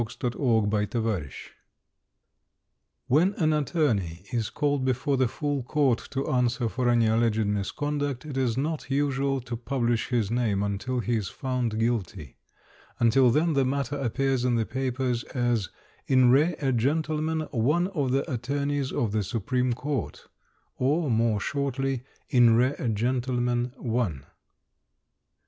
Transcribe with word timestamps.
"In 0.01 0.07
Re 0.07 0.07
a 0.07 0.87
Gentleman, 0.87 1.03
One" 1.03 1.27
When 3.05 3.33
an 3.35 3.53
attorney 3.53 4.25
is 4.33 4.49
called 4.49 4.83
before 4.83 5.15
the 5.15 5.27
Full 5.27 5.61
Court 5.61 6.07
to 6.09 6.27
answer 6.27 6.67
for 6.69 6.89
any 6.89 7.05
alleged 7.05 7.45
misconduct 7.45 8.25
it 8.25 8.35
is 8.35 8.57
not 8.57 8.89
usual 8.89 9.41
to 9.41 9.55
publish 9.55 10.07
his 10.07 10.31
name 10.31 10.63
until 10.63 11.01
he 11.01 11.17
is 11.17 11.27
found 11.29 11.77
guilty; 11.77 12.35
until 12.99 13.29
then 13.29 13.53
the 13.53 13.63
matter 13.63 13.95
appears 13.95 14.43
in 14.43 14.55
the 14.55 14.65
papers 14.65 15.23
as 15.35 15.69
"In 16.07 16.31
re 16.31 16.53
a 16.59 16.71
Gentleman, 16.71 17.41
One 17.51 17.85
of 17.89 18.11
the 18.11 18.27
Attorneys 18.27 18.91
of 18.91 19.11
the 19.11 19.21
Supreme 19.21 19.73
Court", 19.73 20.27
or, 20.77 21.11
more 21.11 21.39
shortly, 21.39 22.01
"In 22.27 22.55
re 22.55 22.73
a 22.79 22.89
Gentleman, 22.89 23.71
One". 23.77 24.25